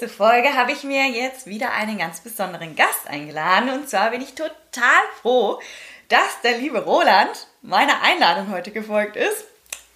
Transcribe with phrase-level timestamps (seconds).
[0.00, 3.70] Diese Folge habe ich mir jetzt wieder einen ganz besonderen Gast eingeladen.
[3.70, 5.60] Und zwar bin ich total froh,
[6.08, 9.44] dass der liebe Roland meiner Einladung heute gefolgt ist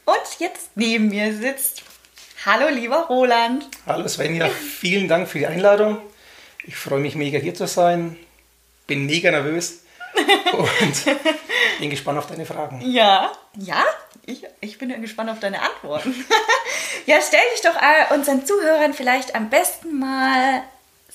[0.04, 1.84] und jetzt neben mir sitzt.
[2.44, 3.68] Hallo, lieber Roland.
[3.86, 5.98] Hallo Svenja, vielen Dank für die Einladung.
[6.64, 8.16] Ich freue mich mega hier zu sein.
[8.88, 9.84] Bin mega nervös
[10.52, 11.04] und
[11.78, 12.80] bin gespannt auf deine Fragen.
[12.84, 13.84] Ja, ja,
[14.26, 16.12] ich, ich bin gespannt auf deine Antworten.
[17.06, 20.62] ja, stell dich doch äh, unseren Zuhörern vielleicht am besten mal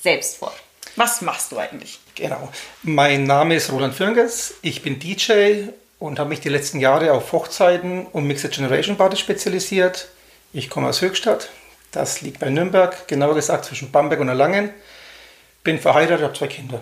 [0.00, 0.52] selbst vor.
[0.96, 2.00] Was machst du eigentlich?
[2.14, 2.48] Genau.
[2.82, 4.54] Mein Name ist Roland Fürnges.
[4.62, 9.20] Ich bin DJ und habe mich die letzten Jahre auf Hochzeiten und Mixed Generation Partys
[9.20, 10.08] spezialisiert.
[10.52, 11.50] Ich komme aus Höchstadt.
[11.92, 14.74] Das liegt bei Nürnberg, genauer gesagt zwischen Bamberg und Erlangen.
[15.64, 16.80] Bin verheiratet, habe zwei Kinder.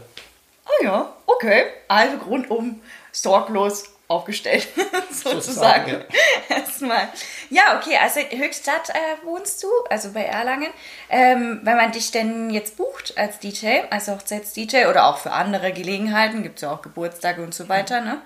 [0.64, 1.64] Ah ja, okay.
[1.88, 2.80] Also rundum
[3.12, 4.68] sorglos aufgestellt,
[5.10, 6.04] sozusagen.
[6.48, 6.56] ja.
[6.56, 7.08] Erstmal.
[7.50, 10.70] Ja, okay, also Höchstadt äh, wohnst du, also bei Erlangen.
[11.08, 15.72] Ähm, wenn man dich denn jetzt bucht als DJ, als Hochzeits-DJ oder auch für andere
[15.72, 18.20] Gelegenheiten, gibt es ja auch Geburtstage und so weiter, ne?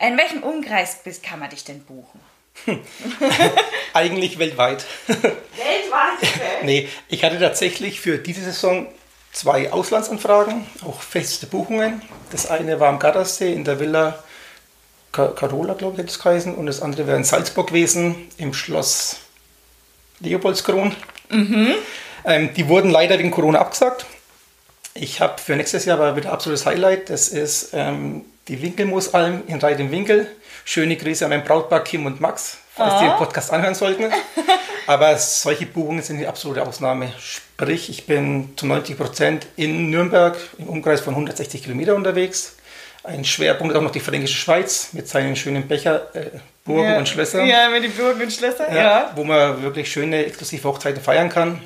[0.00, 2.20] In welchem Umkreis bist, kann man dich denn buchen?
[3.94, 4.84] Eigentlich weltweit.
[5.06, 5.32] Weltweit?
[6.22, 6.40] Okay.
[6.62, 8.86] nee, ich hatte tatsächlich für diese Saison
[9.32, 12.02] zwei Auslandsanfragen, auch feste Buchungen.
[12.30, 14.22] Das eine war am Gardasee in der Villa
[15.14, 16.54] Carola, glaube ich, hätte es geheißen.
[16.54, 19.16] Und das andere wäre in Salzburg gewesen, im Schloss
[20.20, 20.94] Leopoldskron.
[21.30, 21.74] Mhm.
[22.24, 24.06] Ähm, die wurden leider wegen Corona abgesagt.
[24.94, 27.10] Ich habe für nächstes Jahr aber wieder absolutes Highlight.
[27.10, 30.28] Das ist ähm, die Winkelmoosalm in Reit im Winkel.
[30.64, 32.98] Schöne Grüße an mein Brautpaar Kim und Max, falls oh.
[33.00, 34.04] die den Podcast anhören sollten.
[34.86, 37.12] aber solche Buchungen sind die absolute Ausnahme.
[37.18, 42.56] Sprich, ich bin zu 90 Prozent in Nürnberg im Umkreis von 160 Kilometer unterwegs.
[43.04, 46.30] Ein Schwerpunkt ist auch noch die Fränkische Schweiz mit seinen schönen Becher, äh,
[46.64, 46.98] Burgen ja.
[46.98, 47.46] und Schlössern.
[47.46, 49.12] Ja, mit den Burgen und Schlössern, ja, ja.
[49.14, 51.60] Wo man wirklich schöne exklusive Hochzeiten feiern kann.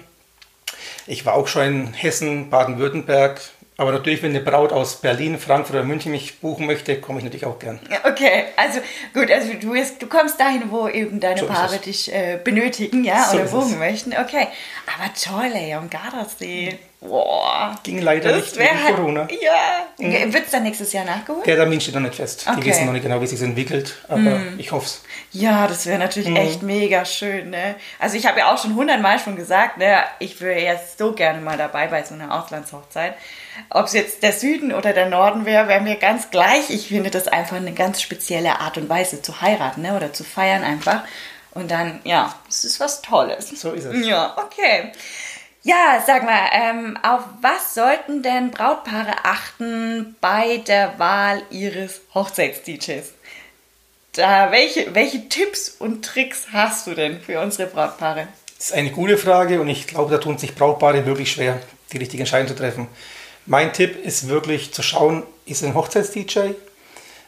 [1.06, 3.40] Ich war auch schon in Hessen, Baden-Württemberg,
[3.76, 7.24] aber natürlich, wenn eine Braut aus Berlin, Frankfurt oder München mich buchen möchte, komme ich
[7.24, 7.78] natürlich auch gern.
[8.02, 8.80] Okay, also
[9.14, 13.04] gut, also du, bist, du kommst dahin, wo eben deine so Paare dich äh, benötigen,
[13.04, 14.12] ja, so oder buchen möchten.
[14.12, 14.48] Okay,
[14.86, 16.76] aber toll, ey, am Gardasee.
[17.00, 17.78] Boah.
[17.84, 19.28] Ging leider nicht wegen halt, Corona.
[19.40, 19.86] Ja.
[19.98, 20.32] Mhm.
[20.32, 21.46] Wird es dann nächstes Jahr nachgeholt?
[21.46, 22.44] Der Termin steht noch nicht fest.
[22.48, 22.60] Okay.
[22.60, 24.58] Die wissen noch nicht genau, wie es sich entwickelt, aber mhm.
[24.58, 25.02] ich hoffe es.
[25.30, 26.36] Ja, das wäre natürlich mhm.
[26.36, 27.50] echt mega schön.
[27.50, 27.76] Ne?
[28.00, 31.40] Also ich habe ja auch schon hundertmal schon gesagt, ne, ich wäre jetzt so gerne
[31.40, 33.14] mal dabei bei so einer Auslandshochzeit.
[33.70, 36.68] Ob es jetzt der Süden oder der Norden wäre, wäre mir ganz gleich.
[36.70, 39.94] Ich finde das einfach eine ganz spezielle Art und Weise zu heiraten ne?
[39.94, 41.02] oder zu feiern einfach.
[41.52, 43.48] Und dann, ja, es ist was Tolles.
[43.48, 44.06] So ist es.
[44.06, 44.92] Ja, okay.
[45.62, 53.12] Ja, sag mal, ähm, auf was sollten denn Brautpaare achten bei der Wahl ihres Hochzeits-DJs?
[54.12, 58.28] Da, welche, welche Tipps und Tricks hast du denn für unsere Brautpaare?
[58.56, 61.60] Das ist eine gute Frage und ich glaube, da tun sich Brautpaare wirklich schwer,
[61.92, 62.88] die richtige Entscheidung zu treffen.
[63.46, 66.50] Mein Tipp ist wirklich zu schauen, ist ein Hochzeits-DJ?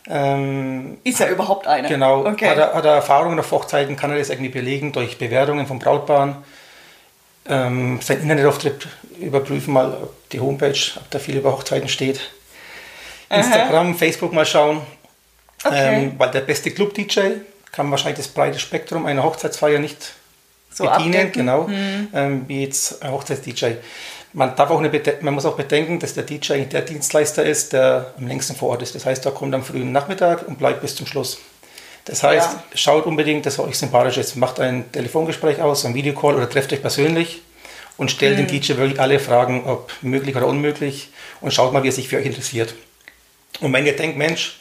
[0.08, 1.88] Ähm, ist er überhaupt einer?
[1.88, 2.26] Genau.
[2.26, 2.48] Okay.
[2.48, 3.96] Hat, er, hat er Erfahrungen auf Hochzeiten?
[3.96, 6.36] Kann er das irgendwie belegen durch Bewertungen von Brautpaaren?
[7.50, 8.86] Ähm, seinen Internetauftritt
[9.18, 12.20] überprüfen, mal ob die Homepage, ob da viel über Hochzeiten steht.
[13.28, 13.96] Instagram, Aha.
[13.96, 14.80] Facebook mal schauen.
[15.62, 16.04] Okay.
[16.04, 17.20] Ähm, weil der beste Club-DJ
[17.70, 20.14] kann wahrscheinlich das breite Spektrum einer Hochzeitsfeier nicht
[20.70, 21.32] so bedienen, abdecken.
[21.32, 22.08] genau, hm.
[22.14, 23.72] ähm, wie jetzt ein Hochzeits-DJ.
[24.32, 24.90] Man, darf auch eine,
[25.20, 28.82] man muss auch bedenken, dass der DJ der Dienstleister ist, der am längsten vor Ort
[28.82, 28.94] ist.
[28.94, 31.38] Das heißt, er kommt am frühen Nachmittag und bleibt bis zum Schluss.
[32.04, 32.62] Das heißt, ja.
[32.74, 34.36] schaut unbedingt, dass er euch sympathisch ist.
[34.36, 37.42] Macht ein Telefongespräch aus, ein Videocall oder trefft euch persönlich
[38.00, 38.46] und stellt mhm.
[38.46, 41.10] dem DJ wirklich alle Fragen, ob möglich oder unmöglich
[41.42, 42.74] und schaut mal, wie er sich für euch interessiert.
[43.60, 44.58] Und wenn ihr denkt, Mensch,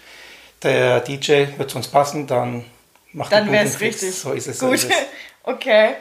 [0.61, 2.65] der DJ wird zu uns passen, dann
[3.13, 4.13] macht Dann wäre es richtig.
[4.13, 4.59] So ist es.
[4.59, 4.97] Gut, so ist es.
[5.43, 5.91] okay.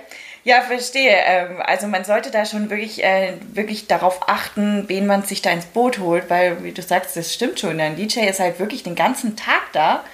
[0.43, 1.15] Ja, verstehe.
[1.15, 5.51] Ähm, also man sollte da schon wirklich, äh, wirklich darauf achten, wen man sich da
[5.51, 7.79] ins Boot holt, weil, wie du sagst, das stimmt schon.
[7.79, 10.05] Ein DJ ist halt wirklich den ganzen Tag da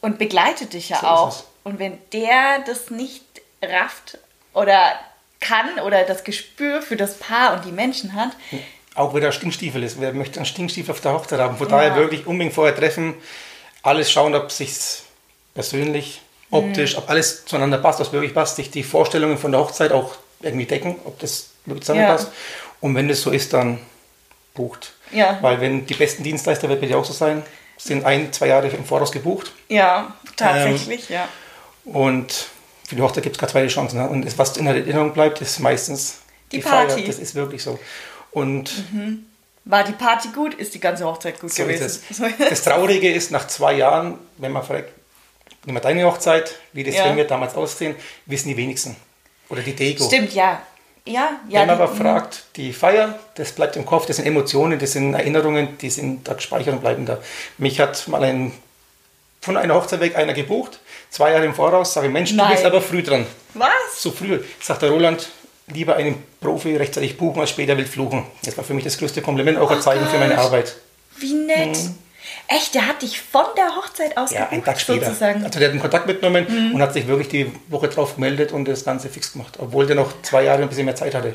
[0.00, 1.44] und begleitet dich ja so auch.
[1.64, 3.24] Und wenn der das nicht
[3.60, 4.18] rafft
[4.52, 4.92] oder
[5.44, 8.30] kann oder das Gespür für das Paar und die Menschen hat.
[8.94, 10.00] Auch wieder Stinkstiefel ist.
[10.00, 11.56] Wer möchte einen Stinkstiefel auf der Hochzeit haben?
[11.56, 11.76] Von ja.
[11.76, 13.14] daher wirklich unbedingt vorher treffen,
[13.82, 14.72] alles schauen, ob sich
[15.52, 16.98] persönlich, optisch, mhm.
[16.98, 20.66] ob alles zueinander passt, was wirklich passt, sich die Vorstellungen von der Hochzeit auch irgendwie
[20.66, 22.28] decken, ob das wirklich zusammenpasst.
[22.28, 22.32] Ja.
[22.80, 23.78] Und wenn das so ist, dann
[24.54, 24.94] bucht.
[25.10, 25.38] Ja.
[25.42, 27.42] Weil wenn die besten Dienstleister, wird bei dir auch so sein,
[27.76, 29.52] sind ein, zwei Jahre im Voraus gebucht.
[29.68, 31.28] Ja, tatsächlich, ähm, ja.
[31.84, 32.46] Und
[32.86, 33.98] für die Hochzeit gibt es gerade zwei Chancen.
[33.98, 34.08] Ne?
[34.08, 36.18] Und was in Erinnerung bleibt, ist meistens
[36.52, 36.94] die, die Party.
[36.94, 37.06] Feier.
[37.06, 37.78] Das ist wirklich so.
[38.30, 39.26] Und mhm.
[39.64, 42.00] war die Party gut, ist die ganze Hochzeit gut so gewesen.
[42.38, 42.62] Das.
[42.62, 44.90] Traurige ist, nach zwei Jahren, wenn man fragt,
[45.64, 47.14] nimm mal deine Hochzeit, wie das ja.
[47.16, 47.94] wird damals aussehen,
[48.26, 48.96] wissen die wenigsten.
[49.48, 50.04] Oder die Dego.
[50.04, 50.62] Stimmt, ja.
[51.06, 51.60] Ja, ja.
[51.60, 55.12] Wenn man aber fragt, die Feier, das bleibt im Kopf, das sind Emotionen, das sind
[55.12, 57.18] Erinnerungen, die sind da gespeichert und bleiben da.
[57.58, 58.52] Mich hat mal ein,
[59.44, 60.80] von einer Hochzeit weg einer gebucht,
[61.10, 62.46] zwei Jahre im Voraus, sage ich, Mensch, Nein.
[62.48, 63.26] du bist aber früh dran.
[63.52, 63.68] Was?
[63.96, 64.40] So früh.
[64.60, 65.28] Sagt der Roland,
[65.68, 68.24] lieber einen Profi rechtzeitig buchen, als später wild fluchen.
[68.44, 70.76] Das war für mich das größte Kompliment, auch ein Zeichen für meine Arbeit.
[71.18, 71.76] Wie nett.
[71.76, 71.98] Mhm.
[72.48, 75.06] Echt, der hat dich von der Hochzeit aus Ja, einen Tag später.
[75.06, 75.44] Sozusagen.
[75.44, 76.74] Also der hat einen Kontakt mitgenommen mhm.
[76.74, 79.96] und hat sich wirklich die Woche drauf gemeldet und das Ganze fix gemacht, obwohl der
[79.96, 81.34] noch zwei Jahre ein bisschen mehr Zeit hatte.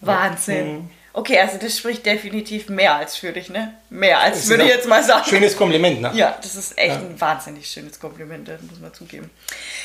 [0.00, 0.72] Wahnsinn.
[0.72, 0.90] Mhm.
[1.16, 3.72] Okay, also das spricht definitiv mehr als für dich, ne?
[3.88, 5.24] Mehr als würde ich jetzt mal sagen.
[5.24, 6.10] Schönes Kompliment, ne?
[6.12, 6.96] Ja, das ist echt ja.
[6.96, 9.30] ein wahnsinnig schönes Kompliment, das muss man zugeben.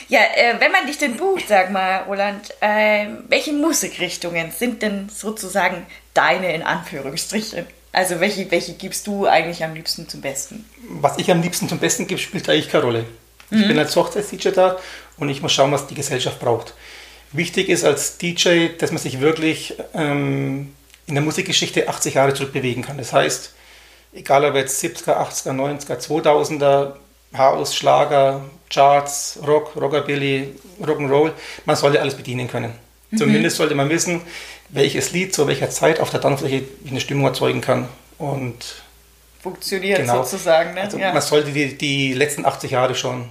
[0.07, 5.07] Ja, äh, wenn man dich denn bucht, sag mal, Roland, äh, welche Musikrichtungen sind denn
[5.07, 5.85] sozusagen
[6.15, 7.67] deine in Anführungsstrichen?
[7.91, 10.67] Also welche, welche gibst du eigentlich am liebsten zum Besten?
[10.81, 13.05] Was ich am liebsten zum Besten gebe, spielt eigentlich keine Rolle.
[13.51, 13.67] Ich mhm.
[13.67, 14.79] bin als Hochzeits-DJ da
[15.17, 16.73] und ich muss schauen, was die Gesellschaft braucht.
[17.31, 20.73] Wichtig ist als DJ, dass man sich wirklich ähm,
[21.09, 22.97] in der Musikgeschichte 80 Jahre zurückbewegen kann.
[22.97, 23.53] Das heißt,
[24.13, 26.93] egal ob jetzt 70er, 80er, 90er, 2000er,
[27.35, 31.31] House, Schlager, Charts, Rock, Rockabilly, Rock'n'Roll,
[31.65, 32.73] man sollte alles bedienen können.
[33.11, 33.17] Mhm.
[33.17, 34.21] Zumindest sollte man wissen,
[34.69, 37.87] welches Lied zu welcher Zeit auf der Tanzfläche eine Stimmung erzeugen kann.
[38.19, 38.83] Und
[39.41, 40.75] funktioniert genau, sozusagen.
[40.75, 40.81] Ne?
[40.81, 41.11] Also ja.
[41.11, 43.25] Man sollte die, die letzten 80 Jahre schon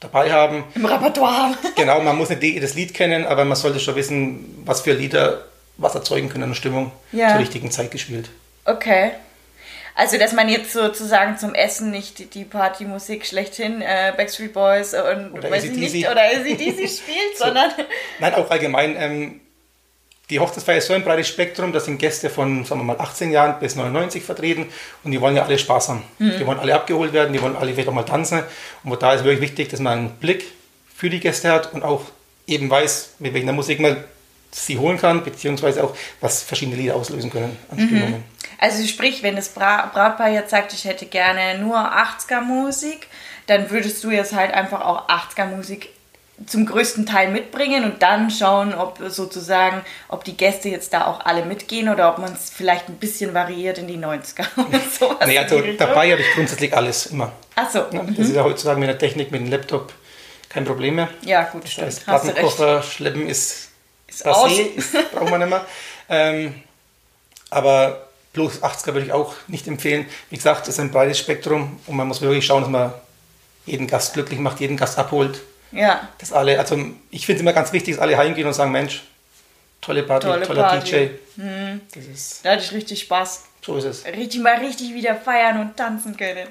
[0.00, 0.64] dabei haben.
[0.74, 1.56] Im Repertoire haben.
[1.76, 5.44] genau, man muss nicht das Lied kennen, aber man sollte schon wissen, was für Lieder
[5.76, 7.30] was erzeugen können, eine Stimmung ja.
[7.30, 8.28] zur richtigen Zeit gespielt.
[8.64, 9.12] Okay.
[9.94, 15.32] Also, dass man jetzt sozusagen zum Essen nicht die Partymusik schlechthin, äh, Backstreet Boys und
[15.32, 17.46] oder weiß ich nicht, oder ACDC spielt, so.
[17.46, 17.70] sondern.
[18.20, 18.94] Nein, auch allgemein.
[18.98, 19.40] Ähm,
[20.28, 23.30] die Hochzeitsfeier ist so ein breites Spektrum, da sind Gäste von, sagen wir mal, 18
[23.30, 24.66] Jahren bis 99 vertreten
[25.04, 26.02] und die wollen ja alle Spaß haben.
[26.18, 26.32] Mhm.
[26.38, 28.42] Die wollen alle abgeholt werden, die wollen alle vielleicht auch mal tanzen.
[28.82, 30.44] Und da ist wirklich wichtig, dass man einen Blick
[30.94, 32.02] für die Gäste hat und auch
[32.46, 34.02] eben weiß, mit welcher Musik man
[34.56, 37.86] sie holen kann, beziehungsweise auch, was verschiedene Lieder auslösen können an mhm.
[37.86, 38.24] Stimmungen.
[38.58, 43.08] Also sprich, wenn das Bra Brautpaar jetzt sagt, ich hätte gerne nur 80er-Musik,
[43.46, 45.90] dann würdest du jetzt halt einfach auch 80er-Musik
[46.46, 51.24] zum größten Teil mitbringen und dann schauen, ob sozusagen, ob die Gäste jetzt da auch
[51.24, 55.26] alle mitgehen oder ob man es vielleicht ein bisschen variiert in die 90er oder sowas.
[55.26, 57.32] Nee, also dabei habe ich grundsätzlich alles immer.
[57.54, 57.78] Ach so.
[57.78, 58.24] Ja, das mhm.
[58.24, 59.92] ist ja heutzutage mit der Technik, mit dem Laptop
[60.48, 61.08] kein Problem mehr.
[61.22, 63.70] Ja, gut, das heißt, Plattenkocher schleppen ist,
[64.16, 65.66] ist passé, ist, braucht man nicht mehr.
[66.08, 66.62] Ähm,
[67.50, 70.06] aber plus 80er würde ich auch nicht empfehlen.
[70.30, 72.92] Wie gesagt, das ist ein breites Spektrum und man muss wirklich schauen, dass man
[73.64, 75.40] jeden Gast glücklich macht, jeden Gast abholt.
[75.72, 76.08] Ja.
[76.18, 76.76] Dass alle, also
[77.10, 79.02] ich finde es immer ganz wichtig, dass alle heimgehen und sagen, Mensch,
[79.80, 80.90] tolle Party, tolle toller Party.
[80.90, 81.40] DJ.
[81.40, 81.80] Hm.
[81.94, 83.44] Das ist, da hatte ich richtig Spaß.
[83.64, 84.04] So ist es.
[84.04, 86.46] Richtig mal richtig wieder feiern und tanzen können.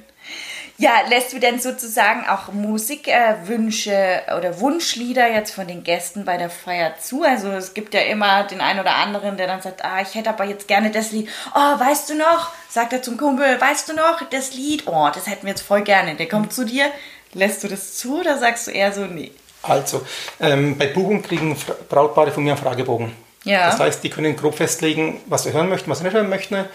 [0.78, 6.36] Ja, lässt du denn sozusagen auch Musikwünsche äh, oder Wunschlieder jetzt von den Gästen bei
[6.38, 7.24] der Feier zu?
[7.24, 10.30] Also es gibt ja immer den einen oder anderen, der dann sagt, ah, ich hätte
[10.30, 11.30] aber jetzt gerne das Lied.
[11.54, 12.52] Oh, weißt du noch?
[12.70, 14.84] Sagt er zum Kumpel, weißt du noch das Lied?
[14.88, 16.16] Oh, das hätten wir jetzt voll gerne.
[16.16, 16.92] Der kommt zu dir,
[17.36, 19.32] Lässt du das zu oder sagst du eher so, nee?
[19.62, 20.02] Also,
[20.40, 21.56] ähm, bei Buchung kriegen
[21.90, 23.12] Brautpaare von mir einen Fragebogen.
[23.44, 23.70] Ja.
[23.70, 26.66] Das heißt, die können grob festlegen, was sie hören möchten, was sie nicht hören möchten.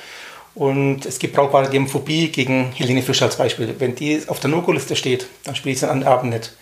[0.54, 3.74] Und es gibt Brautpaare, die haben Phobie gegen Helene Fischer als Beispiel.
[3.78, 6.52] Wenn die auf der No-Go-Liste steht, dann spielt sie an Abend nicht.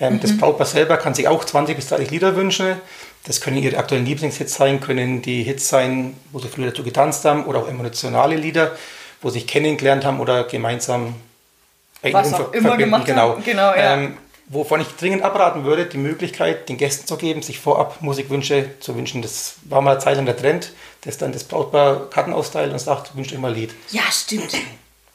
[0.00, 0.20] Ähm, mhm.
[0.20, 2.74] Das Brautpaar selber kann sich auch 20 bis 30 Lieder wünschen.
[3.24, 7.24] Das können ihre aktuellen Lieblingshits sein, können die Hits sein, wo sie früher dazu getanzt
[7.24, 8.72] haben, oder auch emotionale Lieder,
[9.22, 11.14] wo sie sich kennengelernt haben oder gemeinsam
[12.02, 13.30] was auch immer gemacht genau.
[13.30, 13.44] haben.
[13.44, 13.94] Genau, ja.
[13.94, 14.16] Ähm,
[14.48, 18.96] wovon ich dringend abraten würde, die Möglichkeit den Gästen zu geben, sich vorab Musikwünsche zu
[18.96, 19.22] wünschen.
[19.22, 20.72] Das war mal eine Zeit lang der Trend,
[21.02, 23.74] dass dann das Brautpaar Karten austeilt und sagt, wünscht euch mal ein Lied.
[23.90, 24.54] Ja, stimmt.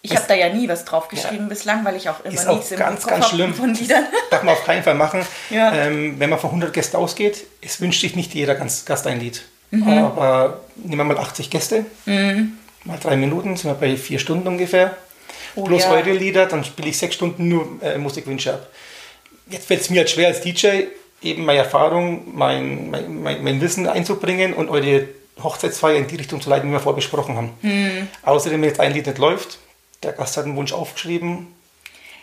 [0.04, 1.50] Ich habe da ja nie was draufgeschrieben ja.
[1.50, 3.54] bislang, weil ich auch immer ist nichts auch ganz, ganz schlimm.
[3.54, 4.06] von Liedern.
[4.32, 5.26] Darf man auf keinen Fall machen.
[5.50, 5.74] Ja.
[5.74, 9.42] Ähm, wenn man von 100 Gästen ausgeht, es wünscht sich nicht jeder Gast ein Lied.
[9.70, 9.88] Mhm.
[9.88, 12.58] Aber nehmen wir mal 80 Gäste, mhm.
[12.86, 14.96] mal drei Minuten, sind wir bei vier Stunden ungefähr
[15.56, 15.92] oh, plus ja.
[15.92, 18.68] eure Lieder, dann spiele ich sechs Stunden nur äh, Musikwünsche ab.
[19.52, 20.84] Jetzt fällt es mir halt schwer als DJ,
[21.22, 25.08] eben meine Erfahrung, mein, mein, mein, mein, Wissen einzubringen und eure
[25.42, 27.54] Hochzeitsfeier in die Richtung zu leiten, wie wir vorher besprochen haben.
[27.62, 28.08] Hm.
[28.24, 29.60] Außerdem, wenn jetzt ein Lied nicht läuft,
[30.04, 31.48] der Gast hat einen Wunsch aufgeschrieben,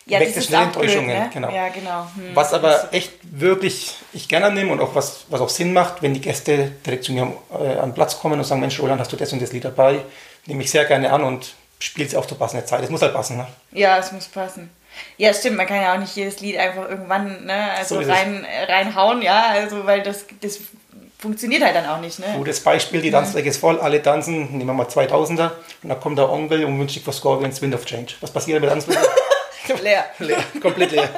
[0.07, 1.19] Ja, weckt das es schnell auch blöd, Enttäuschungen.
[1.19, 1.31] ne?
[1.33, 1.51] genau.
[1.51, 2.09] Ja, genau.
[2.15, 2.35] Hm.
[2.35, 6.15] Was aber echt wirklich ich gerne nehme und auch was, was auch Sinn macht, wenn
[6.15, 9.13] die Gäste direkt zu mir äh, an den Platz kommen und sagen, Mensch, Roland, hast
[9.13, 10.01] du das und das Lied dabei?
[10.47, 12.83] Nehme ich sehr gerne an und spiele es auch zur passenden Zeit.
[12.83, 13.37] Es muss halt passen.
[13.37, 13.47] Ne?
[13.73, 14.71] Ja, es muss passen.
[15.17, 18.47] Ja, stimmt, man kann ja auch nicht jedes Lied einfach irgendwann ne, also So rein,
[18.67, 20.61] reinhauen, ja, also weil das, das
[21.19, 22.27] funktioniert halt dann auch nicht, ne?
[22.37, 25.51] Gutes Beispiel, die Tanzfläche ist voll, alle tanzen, nehmen wir mal 2000er
[25.83, 28.15] und dann kommt der Onkel und wünscht sich für Scorpions Wind of Change.
[28.21, 29.01] Was passiert mit der Tanzfläche?
[29.83, 30.07] Leer.
[30.19, 31.09] leer, komplett leer.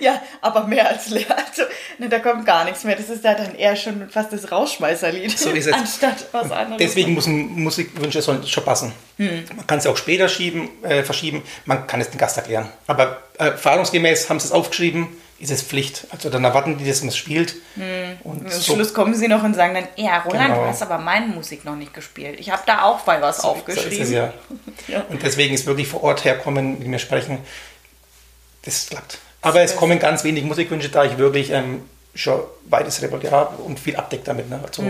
[0.00, 1.26] Ja, aber mehr als leer.
[1.36, 1.62] Also,
[1.98, 2.96] ne, da kommt gar nichts mehr.
[2.96, 5.38] Das ist ja dann eher schon fast das Rausschmeißerlied.
[5.38, 5.72] So ist es.
[5.72, 6.78] Anstatt was anderes.
[6.78, 8.92] Deswegen müssen Musikwünsche sollen schon passen.
[9.18, 12.68] Man kann es auch später schieben, äh, verschieben, man kann es den Gast erklären.
[12.86, 16.06] Aber äh, erfahrungsgemäß haben sie es aufgeschrieben, ist es Pflicht.
[16.10, 17.54] Also dann erwarten die, dass man es spielt.
[18.24, 20.62] Und Am so, Schluss kommen sie noch und sagen dann, ja, Roland, Genau.
[20.62, 22.40] du hast aber meine Musik noch nicht gespielt.
[22.40, 24.02] Ich habe da auch mal was so aufgeschrieben.
[24.02, 24.32] es ja.
[24.88, 25.04] Ja.
[25.08, 27.38] Und deswegen ist wirklich vor Ort herkommen, mit mir sprechen,
[28.62, 29.18] das klappt.
[29.42, 31.82] Aber es kommen ganz wenig Musikwünsche, da ich wirklich ähm,
[32.14, 34.48] schon weites Repertoire habe und viel abdeckt damit.
[34.48, 34.60] Ne?
[34.62, 34.82] Also,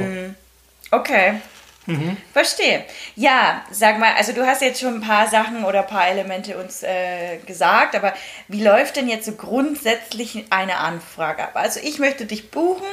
[0.90, 1.40] Okay.
[1.86, 2.16] Mhm.
[2.32, 2.84] Verstehe.
[3.14, 6.56] Ja, sag mal, also du hast jetzt schon ein paar Sachen oder ein paar Elemente
[6.56, 8.12] uns äh, gesagt, aber
[8.48, 11.52] wie läuft denn jetzt so grundsätzlich eine Anfrage ab?
[11.54, 12.86] Also ich möchte dich buchen,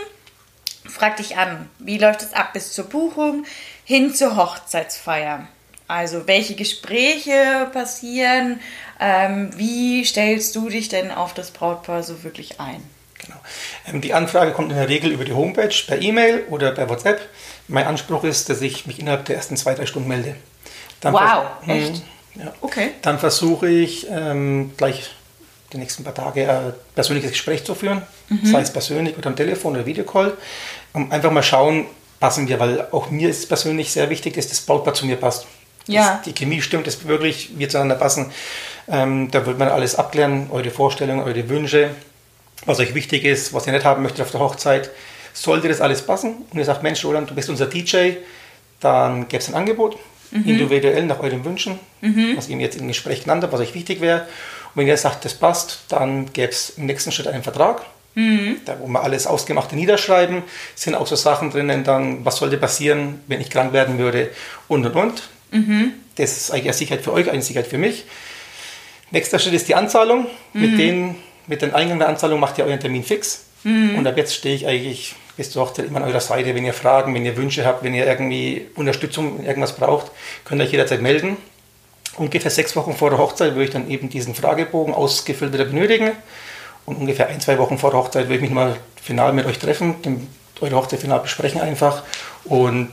[0.86, 3.46] frag dich an, wie läuft es ab bis zur Buchung
[3.84, 5.48] hin zur Hochzeitsfeier?
[5.88, 8.60] Also welche Gespräche passieren?
[9.00, 12.82] Ähm, wie stellst du dich denn auf das Brautpaar so wirklich ein?
[13.26, 13.36] Genau.
[13.88, 17.22] Ähm, die Anfrage kommt in der Regel über die Homepage, per E-Mail oder per WhatsApp.
[17.68, 20.36] Mein Anspruch ist, dass ich mich innerhalb der ersten zwei, drei Stunden melde.
[21.02, 21.94] Dann Wow, vers- echt?
[22.36, 22.54] Mhm, Ja.
[22.62, 22.90] Okay.
[23.02, 25.12] Dann versuche ich ähm, gleich
[25.72, 28.46] die nächsten paar Tage ein persönliches Gespräch zu führen, Mhm.
[28.46, 30.36] sei es persönlich oder am Telefon oder Videocall,
[30.94, 31.86] um einfach mal schauen,
[32.20, 35.16] passen wir, weil auch mir ist es persönlich sehr wichtig, dass das Brautpaar zu mir
[35.18, 35.46] passt.
[35.88, 36.22] Ja.
[36.26, 38.32] Die Chemie stimmt, dass wirklich wir zueinander passen.
[38.88, 41.90] Ähm, da wird man alles abklären, eure Vorstellungen, eure Wünsche,
[42.66, 44.92] was euch wichtig ist, was ihr nicht haben möchtet auf der Hochzeit.
[45.34, 48.14] Sollte das alles passen und ihr sagt, Mensch, Roland, du bist unser DJ,
[48.80, 49.98] dann gäbe es ein Angebot,
[50.32, 51.80] individuell nach euren Wünschen,
[52.36, 54.22] was ihr mir jetzt im Gespräch genannt habt, was euch wichtig wäre.
[54.76, 57.84] Und wenn ihr sagt, das passt, dann gäbe es im nächsten Schritt einen Vertrag,
[58.66, 60.44] da wo wir alles Ausgemachte niederschreiben,
[60.76, 64.30] sind auch so Sachen drinnen, dann, was sollte passieren, wenn ich krank werden würde
[64.68, 65.24] und und und.
[66.16, 68.06] Das ist eigentlich eine Sicherheit für euch, eine Sicherheit für mich.
[69.12, 70.28] Nächster Schritt ist die Anzahlung.
[70.54, 71.16] Mit, den,
[71.48, 73.46] mit den Eingang der Anzahlung macht ihr euren Termin fix.
[73.98, 76.54] Und ab jetzt stehe ich eigentlich bis zur Hochzeit immer an eurer Seite.
[76.54, 80.12] Wenn ihr Fragen, wenn ihr Wünsche habt, wenn ihr irgendwie Unterstützung irgendwas braucht,
[80.46, 81.38] könnt ihr euch jederzeit melden.
[82.18, 86.12] Ungefähr sechs Wochen vor der Hochzeit würde ich dann eben diesen Fragebogen ausgefüllt wieder benötigen.
[86.86, 89.58] Und ungefähr ein, zwei Wochen vor der Hochzeit würde ich mich mal final mit euch
[89.58, 90.28] treffen, den,
[90.62, 92.04] eure Hochzeit final besprechen einfach.
[92.44, 92.90] Und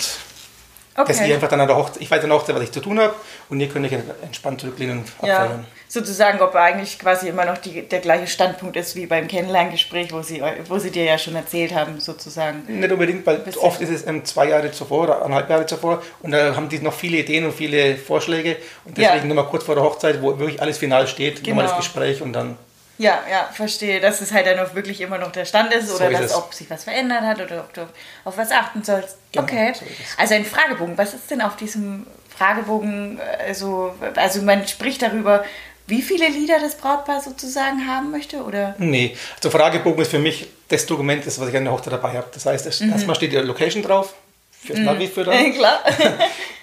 [1.08, 2.80] dass ihr einfach dann an der Hochzeit, ich weiß an der Hochzeit, was ich zu
[2.80, 3.14] tun habe,
[3.48, 3.92] und ihr könnt euch
[4.22, 5.66] entspannt zurücklehnen und Ja, abfeiern.
[5.88, 10.22] sozusagen, ob eigentlich quasi immer noch die, der gleiche Standpunkt ist wie beim Kennenlerngespräch, wo
[10.22, 12.62] sie, wo sie dir ja schon erzählt haben, sozusagen.
[12.68, 16.30] Nicht unbedingt, weil oft ist es ähm, zwei Jahre zuvor oder eineinhalb Jahre zuvor und
[16.32, 19.08] da haben die noch viele Ideen und viele Vorschläge und Ja.
[19.12, 21.56] deswegen nur mal kurz vor der Hochzeit, wo wirklich alles final steht, Genau.
[21.56, 22.56] nochmal das Gespräch und dann
[23.00, 25.94] Ja, ja, verstehe, dass es halt dann auch wirklich immer noch der Stand ist So
[25.96, 27.88] oder ist dass ob sich was verändert hat oder ob du
[28.24, 29.16] auf was achten sollst.
[29.32, 29.72] Genau, okay.
[29.74, 29.86] so.
[30.18, 30.98] Also ein Fragebogen.
[30.98, 33.18] Was ist denn auf diesem Fragebogen?
[33.46, 35.42] Also, also man spricht darüber,
[35.86, 38.74] wie viele Lieder das Brautpaar sozusagen haben möchte, oder?
[38.76, 42.18] Nee, also Fragebogen ist für mich das Dokument, das, was ich an der Hochzeit dabei
[42.18, 42.28] habe.
[42.34, 42.92] Das heißt, Mhm.
[42.92, 44.12] erstmal steht die Location drauf,
[44.52, 45.32] fürs Navi für da.
[45.56, 45.80] Klar.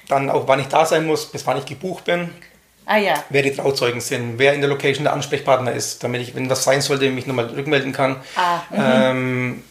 [0.08, 2.30] dann auch wann ich da sein muss, bis wann ich gebucht bin,
[2.88, 3.24] ah ja.
[3.30, 6.64] wer die Trauzeugen sind, wer in der Location der Ansprechpartner ist, damit ich, wenn was
[6.64, 8.16] sein sollte, mich nochmal rückmelden kann.
[8.36, 9.64] Ah, ähm,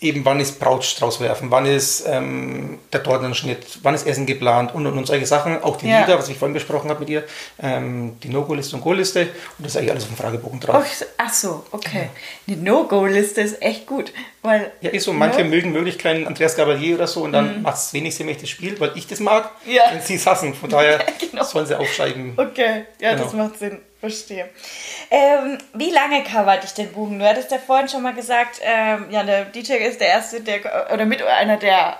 [0.00, 4.86] eben wann ist Brautstrauß werfen, wann ist ähm, der Tortenschnitt, wann ist Essen geplant und,
[4.86, 5.62] und, und solche Sachen.
[5.62, 6.00] Auch die Ja.
[6.00, 7.24] Lieder, was ich vorhin besprochen habe mit ihr,
[7.60, 9.30] ähm, die No-Go-Liste und Go-Liste und
[9.64, 10.84] das ist eigentlich alles auf dem Fragebogen drauf.
[10.86, 12.10] Oh, ach so, okay.
[12.46, 14.12] Die No-Go-Liste ist echt gut,
[14.42, 15.12] weil Ja, ist so.
[15.12, 15.50] Manche Ne?
[15.50, 18.40] mögen wirklich keinen Andreas Gabalier oder so und dann macht es wenig Sinn, wenn ich
[18.40, 19.72] das spiele, weil ich das mag, Mhm.
[19.72, 19.82] Ja.
[19.92, 20.54] wenn sie es hassen.
[20.54, 21.00] Von daher
[21.30, 21.42] genau.
[21.44, 22.34] sollen sie aufschreiben.
[22.36, 23.24] Okay, ja, Genau.
[23.24, 23.78] das macht Sinn.
[24.00, 24.48] Verstehe.
[25.10, 27.18] Ähm, wie lange kann man dich denn buchen?
[27.18, 30.92] Du hattest ja vorhin schon mal gesagt, ähm, ja, der DJ ist der Erste, der,
[30.92, 31.98] oder mit einer, der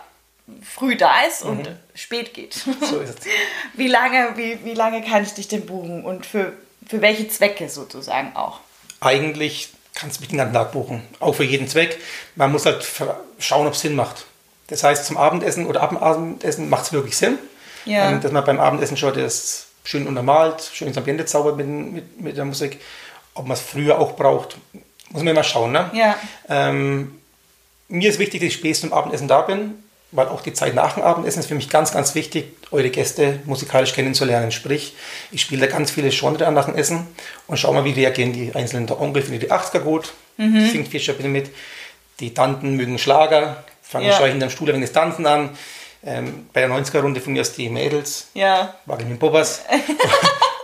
[0.62, 2.54] früh da ist und spät geht.
[2.54, 3.26] So ist es.
[3.74, 6.52] Wie lange, wie, wie lange kann ich dich denn buchen und für,
[6.86, 8.60] für welche Zwecke sozusagen auch?
[9.00, 11.02] Eigentlich kannst du mich den ganzen Tag buchen.
[11.20, 11.98] Auch für jeden Zweck.
[12.34, 12.86] Man muss halt
[13.38, 14.24] schauen, ob es Sinn macht.
[14.68, 17.38] Das heißt, zum Abendessen oder ab dem Abendessen macht es wirklich Sinn.
[17.84, 18.10] Ja.
[18.10, 22.20] Ähm, dass man beim Abendessen schon das schön untermalt, schön ins Ambiente zaubert mit, mit,
[22.20, 22.78] mit der Musik.
[23.32, 24.58] Ob man es früher auch braucht,
[25.08, 25.72] muss man immer schauen.
[25.72, 25.90] Ne?
[25.94, 26.18] Ja.
[26.50, 27.18] Ähm,
[27.88, 29.82] mir ist wichtig, dass ich spätestens zum Abendessen da bin.
[30.10, 33.40] weil auch die Zeit nach dem Abendessen ist für mich ganz, ganz wichtig, eure Gäste
[33.46, 34.52] musikalisch kennenzulernen.
[34.52, 34.94] Sprich,
[35.30, 37.06] ich spiele da ganz viele Genre an nach dem Essen
[37.46, 38.86] und schau mal, wie reagieren die Einzelnen.
[38.86, 40.68] Der Onkel findet die 80er gut, mhm.
[40.68, 41.50] singt Fischer bitte mit.
[42.20, 44.16] Die Tanten mögen Schlager, fangen ja.
[44.16, 45.50] schon hinterm Stuhl ein wenig das Tanzen an.
[46.04, 48.74] Ähm, bei der 90er-Runde von mir aus die Mädels, ja.
[48.86, 49.62] Wagel mit Bobbers.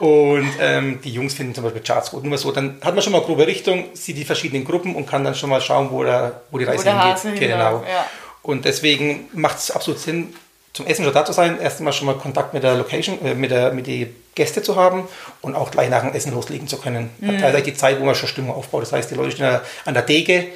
[0.00, 2.24] und ähm, die Jungs finden zum Beispiel Charts gut.
[2.24, 5.06] Nur so, dann hat man schon mal eine grobe Richtung, sieht die verschiedenen Gruppen und
[5.06, 7.40] kann dann schon mal schauen, wo, der, wo die Reise wo hingeht.
[7.40, 7.82] Genau.
[7.82, 8.06] Ja.
[8.42, 10.34] Und deswegen macht es absolut Sinn,
[10.74, 13.50] zum Essen schon da zu sein, erstmal schon mal Kontakt mit der Location, äh, mit,
[13.50, 15.08] der, mit den Gästen zu haben
[15.40, 17.10] und auch gleich nach dem Essen loslegen zu können.
[17.20, 17.38] Mhm.
[17.38, 18.82] Teilweise die Zeit, wo man schon Stimmung aufbaut.
[18.82, 20.48] Das heißt, die Leute stehen an der Dege,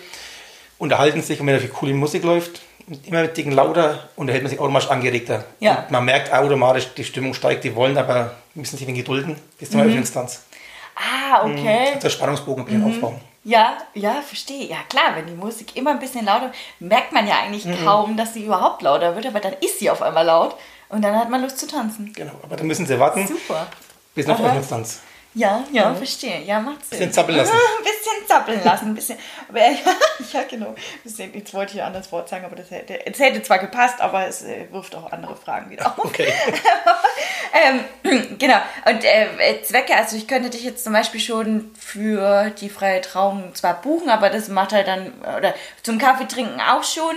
[0.79, 2.61] unterhalten sich und wenn da viel coole Musik läuft,
[3.07, 5.45] immer mit dicken lauter unterhält man sich automatisch angeregter.
[5.61, 5.87] Ja.
[5.91, 9.71] man merkt automatisch, die Stimmung steigt, die wollen aber müssen sich ein wenig gedulden bis
[9.71, 9.99] zur mhm.
[9.99, 10.43] Instanz.
[10.97, 11.95] Ah, okay.
[11.95, 12.01] Mhm.
[12.01, 12.91] Der Spannungsbogen ein bisschen mhm.
[12.91, 13.21] aufbauen.
[13.45, 14.67] Ja, ja, verstehe.
[14.67, 17.85] Ja, klar, wenn die Musik immer ein bisschen lauter, merkt man ja eigentlich mhm.
[17.85, 20.57] kaum, dass sie überhaupt lauter wird, aber dann ist sie auf einmal laut
[20.89, 22.13] und dann hat man Lust zu tanzen.
[22.15, 23.27] Genau, aber dann müssen sie warten.
[23.27, 23.69] Super.
[24.15, 25.01] Bis nach der Instanz.
[25.35, 26.43] Ja, ja, verstehe.
[26.43, 26.99] Ja, macht Sinn.
[26.99, 27.53] Bisschen zappeln lassen.
[27.53, 28.95] Ein bisschen zappeln lassen.
[28.95, 29.19] Bisschen,
[29.49, 29.77] aber ja,
[30.33, 30.75] ja, genau.
[31.05, 34.01] Bisschen, jetzt wollte ich ein anderes Wort sagen, aber das hätte, es hätte zwar gepasst,
[34.01, 35.99] aber es äh, wirft auch andere Fragen wieder auf.
[35.99, 36.33] Okay.
[38.03, 38.59] ähm, genau.
[38.87, 43.55] Und äh, Zwecke, also ich könnte dich jetzt zum Beispiel schon für die freie Trauung
[43.55, 47.17] zwar buchen, aber das macht halt dann, oder zum Kaffee trinken auch schon.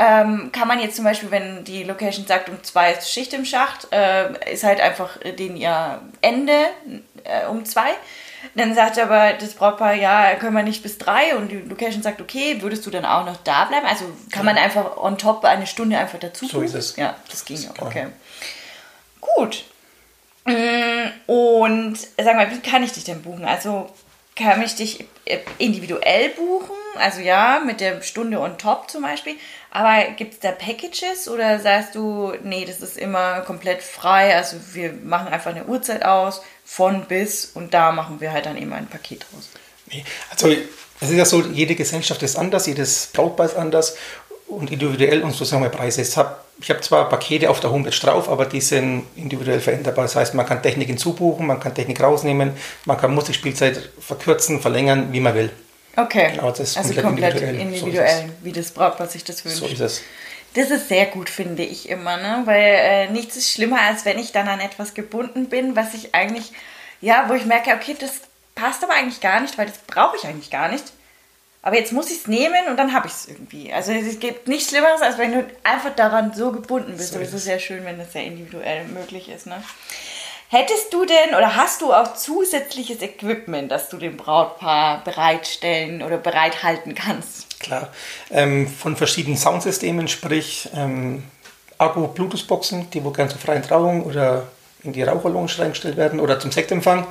[0.00, 3.44] Ähm, kann man jetzt zum Beispiel, wenn die Location sagt, um zwei ist Schicht im
[3.44, 6.66] Schacht, äh, ist halt einfach den ihr Ende
[7.24, 7.90] äh, um zwei.
[8.54, 12.20] Dann sagt aber das Brautpaar, ja, können wir nicht bis drei und die Location sagt,
[12.20, 13.86] okay, würdest du dann auch noch da bleiben?
[13.86, 16.96] Also kann man einfach on top eine Stunde einfach dazu So ist es.
[16.96, 18.06] Ja, das ging auch, okay.
[19.20, 19.64] Gut.
[20.44, 23.44] Mm, und sag mal, wie kann ich dich denn buchen?
[23.44, 23.90] Also
[24.38, 26.76] kann ich dich äh, individuell buchen?
[26.96, 29.34] Also ja, mit der Stunde on top zum Beispiel.
[29.70, 34.34] Aber gibt es da Packages oder sagst du, nee, das ist immer komplett frei?
[34.36, 38.58] Also wir machen einfach eine Uhrzeit aus, von bis und da machen wir halt dann
[38.58, 39.48] immer ein Paket raus.
[39.86, 40.48] Nee, also
[41.00, 43.96] es ist ja so, jede Gesellschaft ist anders, jedes Brautpaar ist anders
[44.46, 46.02] und individuell und so sagen wir Preise.
[46.02, 46.36] Ich habe
[46.68, 50.04] hab zwar Pakete auf der Homepage drauf, aber die sind individuell veränderbar.
[50.04, 52.52] Das heißt, man kann Technik hinzubuchen, man kann Technik rausnehmen,
[52.84, 55.50] man kann Musikspielzeit verkürzen, verlängern, wie man will.
[55.96, 56.32] Okay.
[56.32, 56.62] Genau, also
[57.00, 59.58] komplett, individuell, individuell so wie das braucht, was sich das wünscht.
[59.58, 60.02] So ist es.
[60.58, 62.42] Das ist sehr gut, finde ich immer, ne?
[62.44, 66.16] weil äh, nichts ist schlimmer, als wenn ich dann an etwas gebunden bin, was ich
[66.16, 66.52] eigentlich,
[67.00, 68.22] ja, wo ich merke, okay, das
[68.56, 70.82] passt aber eigentlich gar nicht, weil das brauche ich eigentlich gar nicht.
[71.62, 73.72] Aber jetzt muss ich es nehmen und dann habe ich es irgendwie.
[73.72, 77.10] Also es gibt nichts Schlimmeres, als wenn du einfach daran so gebunden bist.
[77.10, 79.46] So aber es ist sehr schön, wenn das sehr individuell möglich ist.
[79.46, 79.62] Ne?
[80.48, 86.16] Hättest du denn oder hast du auch zusätzliches Equipment, das du dem Brautpaar bereitstellen oder
[86.16, 87.47] bereithalten kannst?
[87.60, 87.88] Klar,
[88.30, 91.24] ähm, von verschiedenen Soundsystemen, sprich ähm,
[91.78, 94.46] Akku-Bluetooth-Boxen, die wo gerne zur freien Trauung oder
[94.84, 97.06] in die Raucherlounge reingestellt werden oder zum Sektempfang.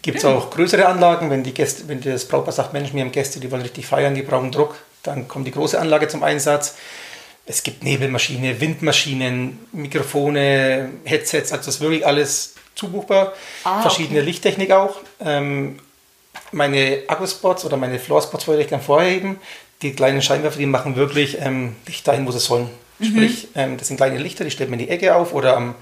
[0.00, 3.12] Gibt es auch größere Anlagen, wenn, die Gäste, wenn das Brautpaar sagt, Mensch, wir haben
[3.12, 6.74] Gäste, die wollen richtig feiern, die brauchen Druck, dann kommt die große Anlage zum Einsatz.
[7.46, 13.32] Es gibt Nebelmaschine, Windmaschinen, Mikrofone, Headsets, also das ist wirklich alles zubuchbar.
[13.64, 14.28] Ah, Verschiedene okay.
[14.28, 14.96] Lichttechnik auch.
[15.20, 15.78] Ähm,
[16.50, 19.38] meine Akkuspots oder meine Floorspots wollte ich dann vorheben.
[19.82, 22.70] Die kleinen Scheinwerfer, die machen wirklich ähm, Licht dahin, wo sie sollen.
[22.98, 23.04] Mhm.
[23.04, 25.74] Sprich, ähm, das sind kleine Lichter, die stellt man in die Ecke auf oder am,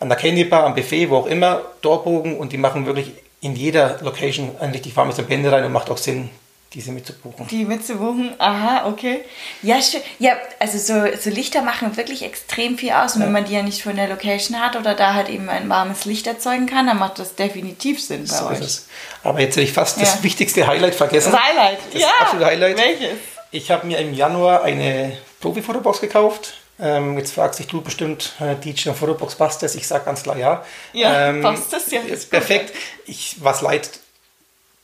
[0.00, 3.54] an der Candy Bar, am Buffet, wo auch immer, Dorbogen und die machen wirklich in
[3.54, 6.30] jeder Location eigentlich die Farbe zum Ende rein und macht auch Sinn,
[6.74, 7.46] diese mitzubuchen.
[7.48, 9.24] Die mitzubuchen, aha, okay.
[9.62, 10.00] Ja, schön.
[10.18, 13.14] Ja, also so, so Lichter machen wirklich extrem viel aus.
[13.14, 13.26] Und ja.
[13.26, 16.04] wenn man die ja nicht von der Location hat oder da halt eben ein warmes
[16.04, 18.60] Licht erzeugen kann, dann macht das definitiv Sinn bei so euch.
[18.60, 18.88] Ist es.
[19.22, 20.04] Aber jetzt hätte ich fast ja.
[20.04, 21.32] das wichtigste Highlight vergessen.
[21.32, 22.08] Das Highlight, das ja.
[22.20, 22.76] absolute Highlight.
[22.78, 23.18] Welches?
[23.50, 26.54] Ich habe mir im Januar eine Profi-Fotobox gekauft.
[26.80, 29.74] Ähm, jetzt fragst dich du bestimmt, äh, DJ und Fotobox passt das?
[29.74, 30.64] Ich sage ganz klar ja.
[30.94, 32.00] Ja, ähm, passt das ja.
[32.00, 32.72] Ist perfekt.
[33.04, 33.90] Ich was leid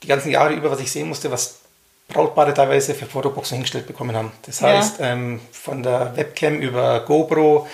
[0.02, 1.60] die ganzen Jahre über, was ich sehen musste, was
[2.08, 4.32] Brautpaare teilweise für Fotoboxen hingestellt bekommen haben.
[4.46, 5.12] Das heißt, ja.
[5.12, 7.66] ähm, von der Webcam über GoPro,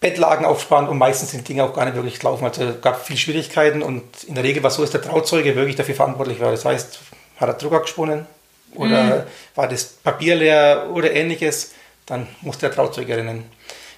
[0.00, 2.44] Bettlagen aufsparen und meistens sind Dinge auch gar nicht wirklich gelaufen.
[2.46, 5.54] Also es gab viele Schwierigkeiten und in der Regel war es so, dass der Trauzeuge
[5.56, 6.50] wirklich dafür verantwortlich war.
[6.50, 7.00] Das heißt,
[7.36, 8.26] hat er Druck gesponnen
[8.74, 9.22] oder mhm.
[9.54, 11.72] war das Papier leer oder ähnliches,
[12.06, 13.44] dann musste der Trauzeuge rennen.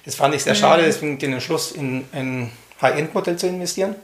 [0.03, 0.57] Das fand ich sehr mhm.
[0.57, 3.95] schade, deswegen den Entschluss in ein High-End-Modell zu investieren.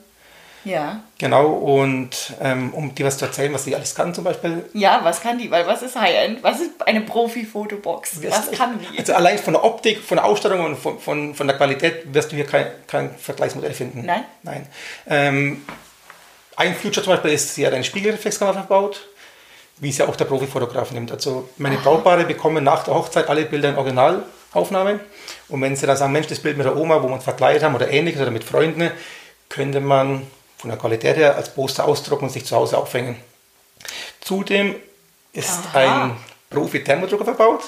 [0.65, 1.01] Ja.
[1.17, 4.65] Genau, und ähm, um dir was zu erzählen, was sie alles kann zum Beispiel.
[4.73, 5.49] Ja, was kann die?
[5.49, 6.43] Weil was ist High-End?
[6.43, 8.21] Was ist eine Profi-Fotobox?
[8.23, 8.99] Was kann die?
[8.99, 12.31] Also allein von der Optik, von der Ausstattung und von, von, von der Qualität wirst
[12.31, 14.05] du hier kein, kein Vergleichsmodell finden.
[14.05, 14.25] Nein?
[14.43, 14.67] Nein.
[15.07, 15.65] Ähm,
[16.55, 19.07] ein Feature zum Beispiel ist, sie hat eine Spiegelreflexkamera verbaut,
[19.77, 21.11] wie es ja auch der Profifotograf nimmt.
[21.11, 21.83] Also meine Aha.
[21.83, 24.99] Brautpaare bekommen nach der Hochzeit alle Bilder in Original Aufnahme.
[25.47, 27.63] Und wenn Sie dann sagen, Mensch, das Bild mit der Oma, wo wir uns verkleidet
[27.63, 28.91] haben oder ähnliches oder mit Freunden,
[29.47, 30.27] könnte man
[30.59, 33.15] von der Qualität her als Poster ausdrucken und sich zu Hause aufhängen.
[34.19, 34.75] Zudem
[35.31, 36.03] ist Aha.
[36.03, 36.17] ein
[36.49, 37.63] Profi-Thermodrucker verbaut,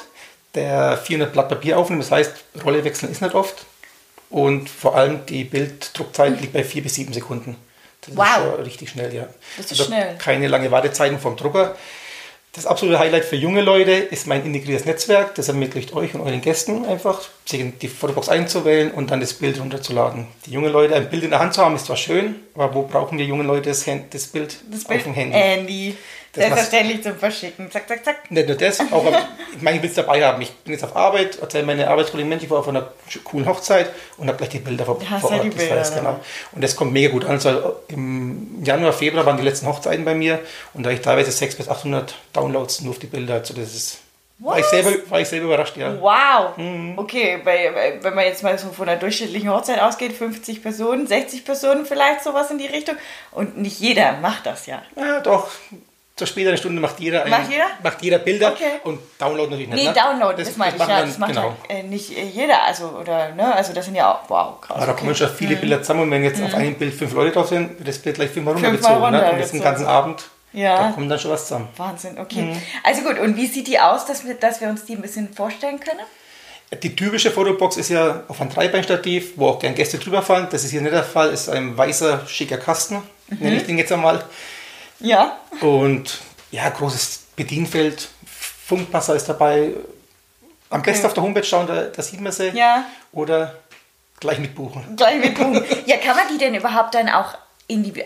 [0.54, 2.04] der 400 Blatt Papier aufnimmt.
[2.04, 2.34] Das heißt,
[2.65, 3.65] Rolle wechseln ist nicht oft.
[4.30, 7.56] Und vor allem die Bilddruckzeit liegt bei 4 bis 7 Sekunden.
[8.01, 8.25] Das wow.
[8.25, 9.27] ist schon richtig schnell, ja.
[9.56, 10.17] Das ist also schnell.
[10.17, 11.75] Keine lange Wartezeiten vom Drucker.
[12.53, 15.35] Das absolute Highlight für junge Leute ist mein integriertes Netzwerk.
[15.35, 19.57] Das ermöglicht euch und euren Gästen einfach, sich die Fotobox einzuwählen und dann das Bild
[19.57, 20.27] runterzuladen.
[20.45, 22.81] Die jungen Leute ein Bild in der Hand zu haben, ist zwar schön, aber wo
[22.81, 25.37] brauchen die jungen Leute das, das Bild das auf dem Handy?
[25.37, 25.97] Handy.
[26.33, 27.69] Selbstverständlich zum Verschicken.
[27.71, 28.31] Zack, zack, zack.
[28.31, 29.05] Nicht nur das, auch
[29.53, 30.41] ich meine, ich will es dabei haben.
[30.41, 32.89] Ich bin jetzt auf Arbeit, erzähle meine Arbeitskollegen, Mensch, ich war auf einer
[33.25, 35.43] coolen Hochzeit und habe gleich die Bilder vor, vor Ort.
[35.43, 36.19] Die Bilder, das heißt, genau.
[36.53, 37.31] Und das kommt mega gut an.
[37.31, 40.39] Also im Januar, Februar waren die letzten Hochzeiten bei mir
[40.73, 43.35] und da ich teilweise 600 bis 800 Downloads nur auf die Bilder.
[43.35, 43.97] Also das ist
[44.41, 46.01] war ich, selber, war ich selber überrascht, ja.
[46.01, 46.57] Wow.
[46.57, 46.97] Mhm.
[46.97, 51.45] Okay, bei, wenn man jetzt mal so von einer durchschnittlichen Hochzeit ausgeht, 50 Personen, 60
[51.45, 52.95] Personen vielleicht sowas in die Richtung.
[53.31, 54.81] Und nicht jeder macht das ja.
[54.95, 55.49] Ja, doch
[56.21, 57.65] zur späteren Stunde macht jeder, ein, macht jeder?
[57.81, 58.79] Macht jeder Bilder okay.
[58.84, 59.84] und Download natürlich nicht.
[59.84, 59.93] Nee, ne?
[59.93, 61.55] Download, das, das meine ich, ja, das macht genau.
[61.67, 64.77] halt, nicht jeder, also, oder, ne, also das sind ja auch, wow, krass.
[64.77, 65.62] Aber da kommen schon viele mhm.
[65.62, 66.45] Bilder zusammen und wenn jetzt mhm.
[66.45, 69.25] auf einem Bild fünf Leute drauf sind, wird das Bild gleich fünfmal runtergezogen, fünfmal runter,
[69.25, 69.34] ne?
[69.34, 70.77] und jetzt den ganzen Abend, ja.
[70.77, 71.69] da kommt dann schon was zusammen.
[71.77, 72.41] Wahnsinn, okay.
[72.43, 72.62] Mhm.
[72.84, 75.34] Also gut, und wie sieht die aus, dass wir, dass wir uns die ein bisschen
[75.34, 76.05] vorstellen können?
[76.84, 80.47] Die typische Fotobox ist ja auf einem Dreibeinstativ, wo auch gerne Gäste drüber fallen.
[80.51, 83.38] Das ist hier nicht der Fall, ist ein weißer, schicker Kasten, mhm.
[83.39, 84.23] nenne ich den jetzt einmal.
[85.01, 85.37] Ja.
[85.61, 86.19] Und
[86.51, 89.71] ja, großes Bedienfeld, Funkpasser ist dabei.
[90.69, 90.91] Am okay.
[90.91, 92.49] besten auf der Homepage schauen, da, da sieht man sie.
[92.49, 92.85] Ja.
[93.11, 93.55] Oder
[94.19, 94.95] gleich mitbuchen.
[94.95, 95.65] Gleich mitbuchen.
[95.85, 97.35] ja, kann man die denn überhaupt dann auch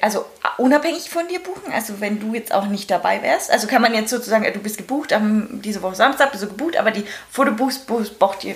[0.02, 0.26] also
[0.58, 1.72] unabhängig von dir buchen?
[1.74, 3.52] Also wenn du jetzt auch nicht dabei wärst?
[3.52, 6.78] Also kann man jetzt sozusagen, du bist gebucht, am, diese Woche Samstag bist du gebucht,
[6.78, 8.48] aber die Fotobox bucht,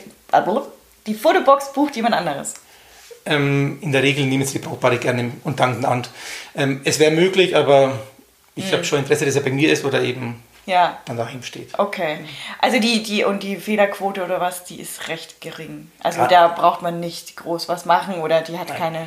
[1.08, 2.56] die Fotobox bucht jemand anderes.
[3.26, 6.04] Ähm, in der Regel nehmen sie die Brautpaare gerne und danken an.
[6.56, 8.00] Ähm, es wäre möglich, aber
[8.60, 8.74] ich mhm.
[8.74, 11.00] habe schon Interesse, dass er bei mir ist oder eben ja.
[11.06, 11.78] dann dahin steht.
[11.78, 12.20] Okay.
[12.60, 15.92] Also die, die und die Fehlerquote oder was, die ist recht gering.
[16.02, 16.28] Also ja.
[16.28, 18.78] da braucht man nicht groß was machen oder die hat Nein.
[18.78, 19.00] keine,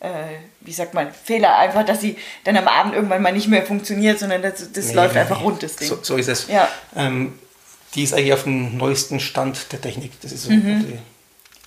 [0.00, 1.56] äh, wie sagt man, Fehler.
[1.56, 4.94] Einfach, dass sie dann am Abend irgendwann mal nicht mehr funktioniert, sondern das, das nee,
[4.94, 5.88] läuft nee, einfach rund, das Ding.
[5.88, 6.48] So, so ist es.
[6.48, 6.68] Ja.
[6.96, 7.38] Ähm,
[7.94, 10.20] die ist eigentlich auf dem neuesten Stand der Technik.
[10.20, 10.50] Das ist so.
[10.50, 10.98] Mhm.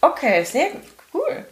[0.02, 0.82] Okay, sehr gut.
[1.14, 1.46] Cool.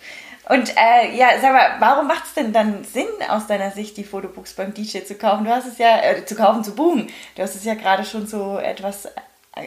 [0.49, 4.03] Und äh, ja, sag mal, warum macht es denn dann Sinn, aus deiner Sicht die
[4.03, 5.45] Fotobooks beim DJ zu kaufen?
[5.45, 7.07] Du hast es ja, äh, zu kaufen, zu buchen.
[7.35, 9.09] Du hast es ja gerade schon so etwas äh,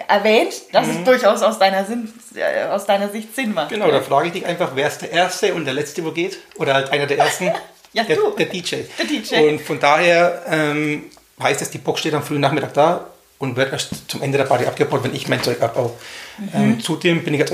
[0.09, 0.99] erwähnt, dass mhm.
[0.99, 3.71] es durchaus aus deiner, Sinn, äh, aus deiner Sicht Sinn macht.
[3.71, 6.39] Genau, da frage ich dich einfach, wer ist der Erste und der Letzte, wo geht?
[6.57, 7.53] Oder halt einer der Ersten?
[7.93, 8.31] ja, der, du.
[8.31, 8.77] Der DJ.
[8.99, 9.49] Der DJ.
[9.49, 11.05] Und von daher ähm,
[11.41, 13.07] heißt es, die Box steht am frühen Nachmittag da
[13.39, 15.93] und wird erst zum Ende der Party abgebaut, wenn ich mein Zeug abbaue.
[16.39, 16.51] Mhm.
[16.55, 17.53] Ähm, zudem bin ich als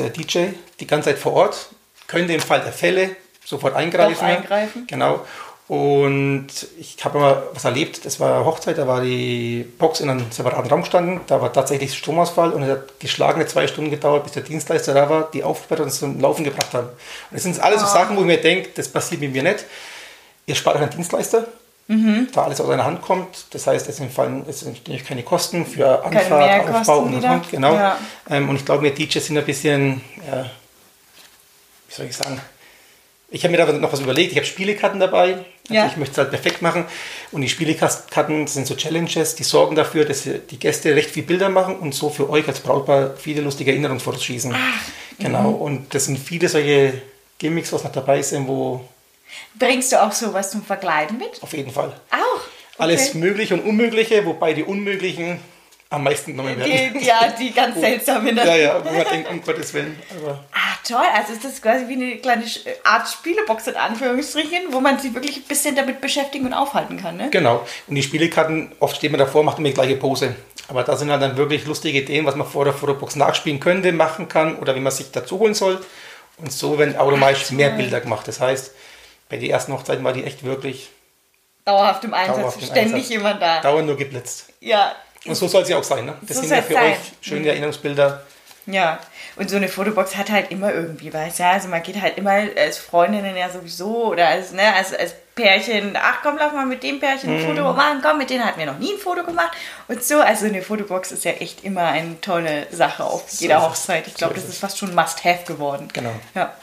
[0.00, 0.46] als DJ
[0.80, 1.68] die ganze Zeit vor Ort
[2.06, 4.24] könnte im Fall der Fälle sofort eingreifen.
[4.24, 4.86] eingreifen.
[4.86, 5.20] Genau.
[5.68, 6.46] Und
[6.78, 10.70] ich habe mal was erlebt, das war Hochzeit, da war die Box in einem separaten
[10.70, 14.44] Raum gestanden, da war tatsächlich Stromausfall und es hat geschlagene zwei Stunden gedauert, bis der
[14.44, 16.86] Dienstleister da war, die aufgebaut und zum Laufen gebracht haben.
[16.86, 17.90] Und das sind alles so ah.
[17.90, 19.64] Sachen, wo ich mir denke, das passiert mit mir nicht.
[20.46, 21.48] Ihr spart euch einen Dienstleister,
[21.88, 22.28] mhm.
[22.32, 23.46] da alles aus einer Hand kommt.
[23.50, 27.50] Das heißt, es entstehen natürlich keine Kosten für Anfahrt, Aufbau und, und, und.
[27.50, 27.74] Genau.
[27.74, 27.98] Ja.
[28.30, 30.00] Ähm, und ich glaube, wir DJs sind ein bisschen...
[30.30, 30.48] Ja,
[31.88, 32.40] wie soll ich sagen,
[33.28, 34.32] ich habe mir da noch was überlegt.
[34.32, 35.44] Ich habe Spielekarten dabei.
[35.68, 35.86] Ja.
[35.86, 36.84] Ich möchte es halt perfekt machen.
[37.32, 41.48] Und die Spielekarten sind so Challenges, die sorgen dafür, dass die Gäste recht viel Bilder
[41.48, 44.54] machen und so für euch als Brautpaar viele lustige Erinnerungsfotos schießen.
[44.54, 44.80] Ach,
[45.18, 45.50] genau.
[45.50, 45.56] Mhm.
[45.56, 47.02] Und das sind viele solche
[47.38, 48.88] Gimmicks, was noch dabei sind, wo.
[49.58, 51.42] Bringst du auch sowas zum Verkleiden mit?
[51.42, 51.92] Auf jeden Fall.
[52.10, 52.36] Auch?
[52.36, 52.44] Okay.
[52.78, 55.40] Alles Mögliche und Unmögliche, wobei die Unmöglichen
[55.90, 56.98] am meisten genommen werden.
[56.98, 58.26] Die, ja, die ganz seltsam.
[58.36, 59.98] Ja, ja, wo man denkt, um Gottes Willen.
[60.10, 61.04] Aber ah, toll.
[61.14, 62.44] Also ist das quasi wie eine kleine
[62.84, 67.16] Art Spielebox in Anführungsstrichen, wo man sich wirklich ein bisschen damit beschäftigen und aufhalten kann.
[67.16, 67.30] Ne?
[67.30, 67.66] Genau.
[67.86, 70.34] Und die Spielekarten, oft steht man davor, macht immer die gleiche Pose.
[70.68, 73.92] Aber da sind halt dann wirklich lustige Ideen, was man vor der Fotobox nachspielen könnte,
[73.92, 75.80] machen kann oder wie man sich dazu holen soll.
[76.38, 78.26] Und so werden automatisch mehr Bilder gemacht.
[78.28, 78.72] Das heißt,
[79.28, 80.90] bei den ersten Hochzeiten war die echt wirklich
[81.64, 83.08] dauerhaft im Einsatz, dauerhaft im ständig Einsatz.
[83.10, 83.60] jemand da.
[83.60, 84.52] Dauernd nur geblitzt.
[84.60, 84.94] Ja,
[85.26, 86.04] und so soll es ja auch sein.
[86.04, 86.16] Ne?
[86.22, 86.92] Das so sind ja für sein.
[86.92, 87.48] euch schöne.
[87.48, 88.24] Erinnerungsbilder.
[88.66, 88.98] Ja,
[89.36, 91.38] und so eine Fotobox hat halt immer irgendwie was.
[91.38, 95.14] Ja, also man geht halt immer als Freundinnen ja sowieso oder als, ne, als, als
[95.36, 97.76] Pärchen, ach komm, lass mal mit dem Pärchen ein Foto mhm.
[97.76, 99.52] machen, komm, mit denen hatten wir noch nie ein Foto gemacht.
[99.86, 103.66] Und so, also eine Fotobox ist ja echt immer eine tolle Sache auf jeder so
[103.66, 104.06] Hochzeit.
[104.08, 105.88] Ich glaube, so das ist fast schon Must-Have geworden.
[105.92, 106.12] Genau.
[106.34, 106.54] Ja.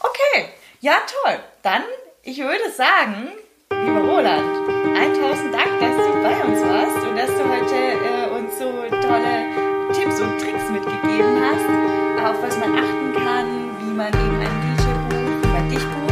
[0.00, 0.48] Okay,
[0.80, 1.38] ja toll.
[1.62, 1.82] Dann,
[2.22, 3.28] ich würde sagen,
[3.70, 8.58] lieber Roland, 1000 Dank, dass du bei uns warst und dass du heute äh, uns
[8.58, 9.47] so tolle
[9.98, 13.46] Tipps und Tricks mitgegeben hast, auf was man achten kann,
[13.80, 16.07] wie man eben einen DJ bucht, wie man dich bucht